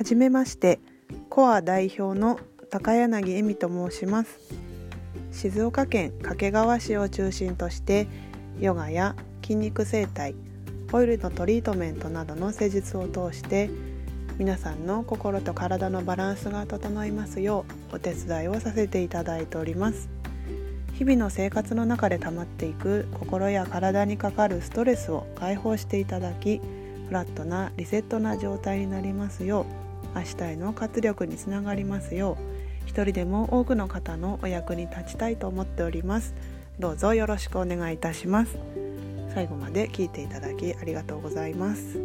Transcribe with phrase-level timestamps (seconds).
[0.00, 0.80] はじめまして
[1.28, 2.40] コア代表の
[2.70, 4.38] 高柳恵美と申します。
[5.30, 8.06] 静岡県掛川市を中心として
[8.58, 10.34] ヨガや筋肉整体
[10.90, 13.68] オイルのトリートメントなどの施術を通して
[14.38, 20.08] 皆さんの心と体のバランスが整いますようお手伝いをさせていただいております。
[20.94, 26.62] 日々の生活の中で溜まっていく心や体にかかるストレスを解放していただき
[27.08, 36.34] フラットなリセットな状態になりますよう明日への活力につながりますよう一人でも多くの方のお役に立ちたいと思っております。
[36.78, 38.58] どうぞよろしくお願いいたします。
[39.32, 42.00] 最後まで聞いていただきありがとうございます。